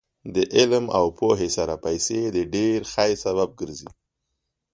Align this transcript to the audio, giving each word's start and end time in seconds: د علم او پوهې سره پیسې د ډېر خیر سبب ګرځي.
د 0.33 0.35
علم 0.55 0.85
او 0.97 1.05
پوهې 1.19 1.49
سره 1.57 1.73
پیسې 1.85 2.19
د 2.35 2.37
ډېر 2.55 2.79
خیر 2.93 3.13
سبب 3.25 3.49
ګرځي. 3.59 3.89